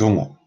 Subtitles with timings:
[0.00, 0.38] どうも。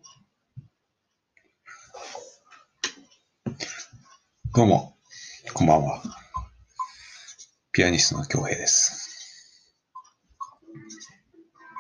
[4.55, 4.97] どうも、
[5.54, 6.02] こんばんは。
[7.71, 9.70] ピアニストの京平です。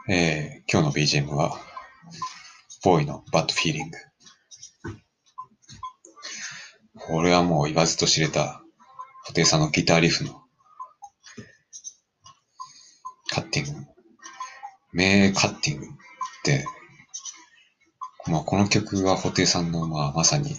[0.07, 1.57] えー、今日の BGM は、
[2.83, 3.97] ボーイのバッドフィーリング。
[6.93, 8.61] これはもう言わずと知れた、
[9.25, 10.43] 布袋さんのギターリフの、
[13.31, 13.87] カッティング。
[14.91, 15.89] 名カッティングっ
[16.43, 16.67] て、
[18.27, 20.55] まあ、この曲は布袋さんの、まあ、まさに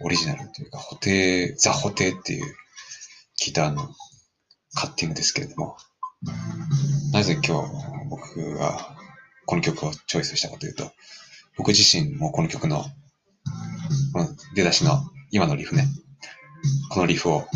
[0.00, 2.54] オリジナルというか、布袋、ザ・布袋っていう
[3.38, 3.88] ギターの
[4.74, 5.76] カッティングですけれども、
[7.12, 8.94] なぜ今日僕が
[9.46, 10.90] この曲をチョイスしたかというと、
[11.56, 12.84] 僕自身もこの曲の、
[14.12, 15.00] この出だしの
[15.30, 15.86] 今のリフね、
[16.90, 17.46] このリフを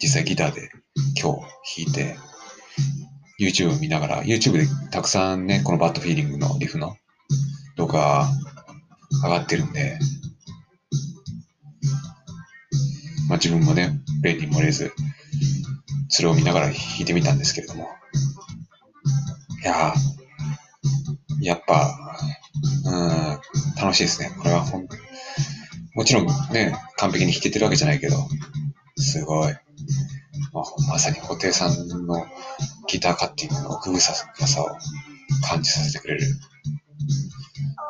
[0.00, 0.70] 実際ギターで
[1.20, 1.34] 今
[1.74, 2.16] 日弾いて、
[3.38, 6.96] YouTube を見ながら、YouTube でたくさんね、このバッドフィーリングのリフの
[7.80, 8.28] 動画が
[9.22, 9.98] 上がってるんで、
[13.28, 14.92] まあ自分もね、例に漏れず、
[16.08, 17.88] それを見ながら弾いてみたんですけれども、
[19.62, 21.96] いやー、やっぱ、
[22.84, 24.30] うん、楽しいですね。
[24.36, 24.86] これはほん、
[25.94, 28.16] もちろんね、完璧に弾けてるわけじゃないけど、
[28.96, 29.54] すごい。
[30.52, 32.26] まあ、まさに布袋さんの
[32.88, 34.00] ギターカッティングの奥深
[34.46, 34.68] さを
[35.48, 36.26] 感じさせてくれる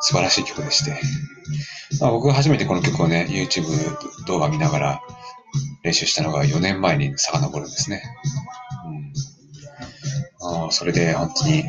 [0.01, 0.99] 素晴らしい曲でして、
[1.99, 3.65] まあ、僕が初めてこの曲をね、YouTube
[4.25, 5.01] 動画見ながら
[5.83, 8.03] 練習したのが4年前に遡るんですね。
[10.41, 11.63] うん、あそれで本当に、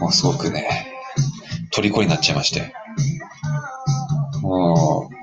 [0.00, 0.86] もうすごくね、
[1.70, 2.72] 虜になっちゃいまして、
[4.40, 5.14] もう、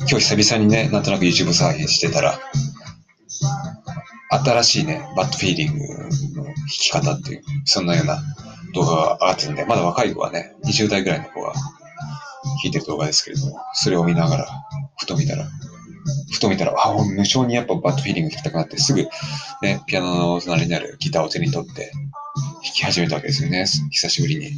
[0.00, 2.38] 今日久々にね、なんとなく YouTube 再現してたら、
[4.30, 5.78] 新しいね、バッドフィーリング
[6.36, 8.22] の弾き方っていう、そんなような
[8.72, 11.62] 動画が上がってるんで、まだ若い子はね、20代ぐらいの子が弾
[12.64, 14.46] いてる動画ですけれども、それを見ながら、
[14.96, 15.48] ふと見たら、
[16.32, 19.08] ふと見たら、あ、もう無性にやっぱバッドフィーリング弾きたくなって、すぐ
[19.62, 24.52] ね、ピアノの隣にあるギターを手に取って弾き始めたわけですよね、久しぶりに。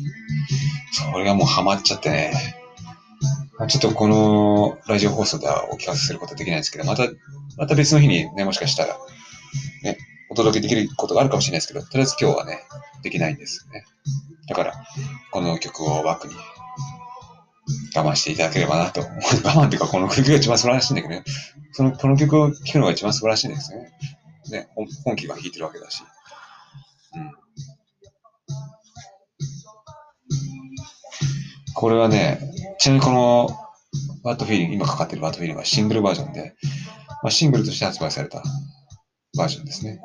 [0.93, 2.33] それがもうハマっちゃってね、
[3.69, 7.05] ちょっとこのラジオ放送ではお聞かせすることはできないんですけど、また、
[7.57, 8.97] また別の日にね、もしかしたら、
[9.83, 9.99] ね、
[10.31, 12.61] お届けできることがあるかもしれないですけど、とりあえず今日はね、
[13.03, 13.85] できないんですよね。
[14.49, 14.75] だから、
[15.31, 16.35] この曲をバックに
[17.97, 19.01] 我慢していただければなと。
[19.01, 21.25] 我慢っていうか、この曲が一番素晴らしいんだけどね。
[21.73, 23.93] その、この曲を聴くのが一番素晴らしいんですね。
[24.51, 26.03] ね、本本気が弾いてるわけだし。
[27.15, 27.33] うん。
[31.75, 32.41] これはね、
[32.79, 33.49] ちなみにこの、
[34.23, 36.55] バッドフィーリング、今かかってるバッドフィーリングはシングルバージョンで、
[37.23, 38.43] まあ、シングルとして発売された
[39.37, 40.01] バージョンですね。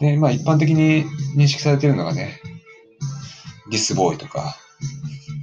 [0.00, 1.04] で、まあ一般的に
[1.36, 2.40] 認識されているのがね、
[3.70, 4.56] ディスボーイとか、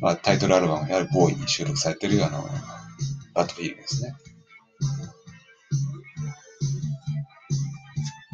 [0.02, 2.44] まあ、タイトルアルバムであるボーイに収録されているあの、
[3.34, 4.14] バッドフィーリングですね。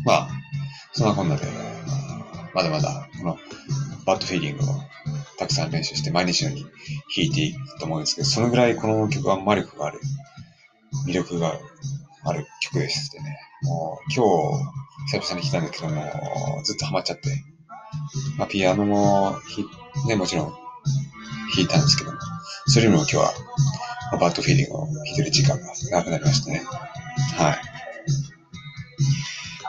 [0.05, 0.29] まあ、
[0.93, 1.45] そんなこんなで、
[2.53, 3.37] まだまだこの
[4.05, 4.67] バッドフィーリングを
[5.37, 6.71] たくさん練習して毎日のように弾
[7.25, 9.99] いていくと思うんですけど、そのぐらいこの曲は魔力がある、
[11.07, 11.53] 魅力が
[12.25, 13.37] ある曲でしてね。
[13.61, 14.25] もう今
[15.09, 17.43] 日久々に弾いたんだけども、ずっとハマっちゃって、
[18.37, 19.35] まあ、ピアノも、
[20.07, 20.53] ね、もちろん
[21.55, 22.19] 弾いたんですけども、
[22.67, 23.33] それよりも今日は、
[24.11, 26.61] まあバッドフィーリングを弾いてる時間が長くなりましたね。
[27.37, 27.61] はい。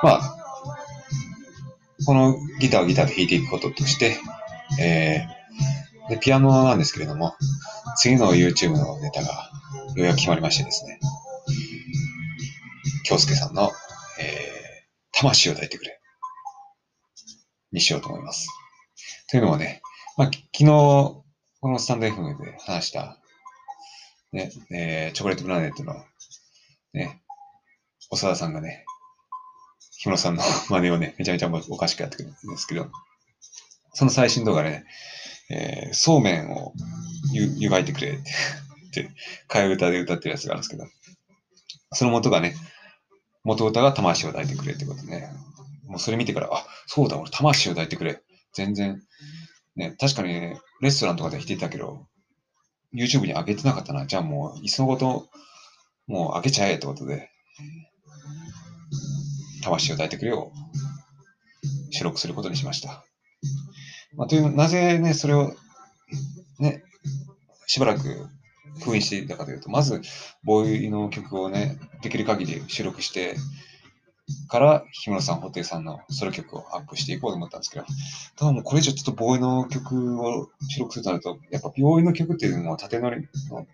[0.02, 0.36] まあ、
[2.06, 4.16] このギターをギターで弾いていくこととして、
[4.78, 7.34] えー、で、ピアノなんですけれども、
[7.96, 9.50] 次の YouTube のネタが
[9.94, 10.98] ようやく決まりましてですね、
[13.04, 13.70] 京介さんの、
[14.20, 16.00] えー、魂を抱いてくれ。
[17.74, 18.48] にしようと思います。
[19.30, 19.82] というのもね、
[20.16, 21.24] まあ、昨日、こ
[21.64, 23.18] のスタンド FM で話した、
[24.32, 25.94] ね、えー、チョコレートプラネットの、
[26.92, 27.20] ね、
[28.10, 28.84] 長田さんがね、
[29.98, 32.90] 木村さんの 真似をね、めちゃめちゃおかしくやってくるんですけど、
[33.92, 34.84] その最新動画でね、
[35.50, 36.72] えー、そうめんを
[37.32, 38.22] ゆ湯がいてくれって、
[38.88, 39.10] って
[39.48, 40.86] 替え歌で歌ってるやつがあるんですけど、
[41.92, 42.54] その元がね、
[43.42, 45.28] 元歌が魂を抱いてくれってことね。
[45.86, 48.22] もうそれ見てから、あ、そうだ、俺魂を抱いてくれ。
[48.52, 49.02] 全然、
[49.76, 52.06] ね、確かにね、レストランとかで弾いてたけど、
[52.94, 54.06] YouTube に上げてなかったな。
[54.06, 55.28] じゃあもう、いっそのこと、
[56.06, 57.28] もう上げちゃえってことで、
[59.62, 60.52] 魂を抱いてくれを
[61.90, 63.04] 収録することにしました。
[64.16, 65.54] まあ、という、なぜね、それを、
[66.60, 66.82] ね、
[67.66, 68.28] しばらく
[68.80, 70.02] 封印していたかというと、まず、
[70.44, 73.36] ボーイの曲をね、できる限り収録して、
[74.48, 77.86] から氷室さん、布袋さんのソロ曲をアップしていこうと思ったんですけど、
[78.36, 83.66] ただもうこれ以上ちょっとボーイの曲を収録するとなると、やっぱボーイの曲っていうのは縦乗りの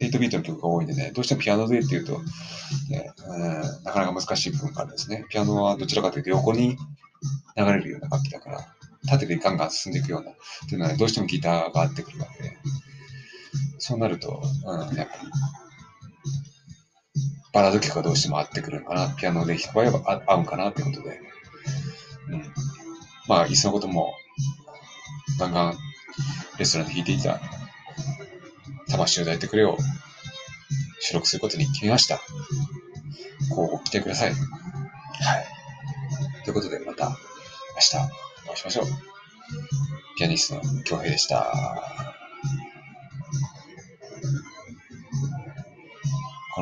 [0.00, 2.18] 8ビートの曲が多いんでね、どうしてもピアノでっていうと、
[2.90, 5.24] ねうん、なかなか難しい部分があるんですね。
[5.28, 6.76] ピアノはどちらかというと横に
[7.56, 8.66] 流れるような楽器だから、
[9.06, 10.34] 縦でガンガン進んでいくような、っ
[10.68, 12.56] ていうのは、ね、どうしてもギターが合ってくるわけで、
[13.78, 15.30] そうなると、うん、やっぱり、
[17.52, 21.20] バラード曲がどうしても合ってくるのかな、ピアノで弾く場合は合うんかなってことで、
[22.28, 22.52] うん。
[23.28, 24.14] まあ、いっそのことも、
[25.38, 25.74] ガンガン
[26.58, 27.40] レストランで弾いていた
[28.88, 29.76] 魂を抱いてくれを
[31.00, 32.20] 収録することに決めました。
[33.54, 34.30] こうご期待ください。
[34.30, 34.34] はい。
[36.44, 37.96] ということで、また明日
[38.46, 38.86] お会いしましょう。
[40.18, 42.11] ピアニストの京平でした。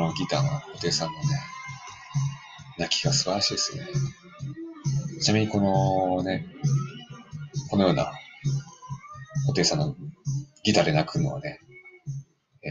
[0.00, 1.25] このギターの布袋さんのね、
[2.79, 3.87] 泣きが素晴らしいですね。
[5.20, 6.47] ちなみにこのね、
[7.69, 8.11] このような
[9.47, 9.94] 布袋さんの
[10.64, 11.61] ギターで泣くのはね、
[12.64, 12.70] え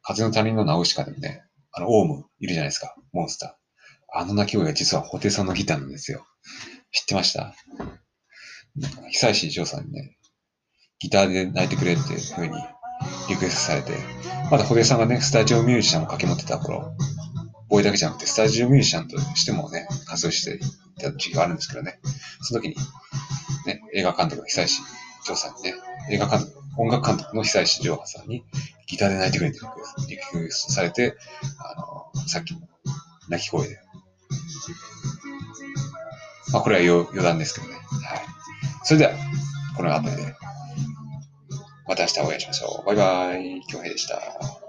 [0.00, 4.18] 風の谷のナウシカでもね、あの、オウムいるじゃないですか、モンスター。
[4.18, 6.24] あの鳴き声が実は布袋さんのギターなんですよ。
[6.90, 7.54] 知ってました？
[9.12, 10.16] 久石譲さんにね、
[11.00, 12.54] ギターで泣いてくれっていう風に
[13.28, 13.92] リクエストされて、
[14.50, 16.94] まだ布袋さんがね、スタジオミュージシャンを掛け持ってた頃、
[17.68, 22.00] ボーイだけじゃなくて、スタジオミュージシャンとしてもね、活動していた時期があるんですけどね、
[22.42, 22.76] その時に、
[23.66, 24.82] ね、映画監督の久石
[25.24, 25.74] 譲さんにね、
[26.10, 28.44] 映画監督、音楽監督の久石譲さんに、
[28.86, 29.60] ギターで泣いてくれって
[30.08, 31.16] リクエストされて、
[31.58, 32.60] あの、さっきの
[33.28, 33.78] 泣き声で。
[36.52, 37.74] まあ、これは余談ですけどね。
[37.74, 37.84] はい。
[38.82, 39.12] それでは、
[39.76, 40.34] この後で、
[41.90, 42.86] また明日お会いしましょう。
[42.86, 43.62] バイバイ。
[43.66, 44.59] 京平でした。